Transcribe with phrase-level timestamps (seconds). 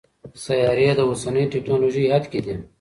[0.43, 2.55] سیارې د اوسني ټکنالوژۍ حد کې دي.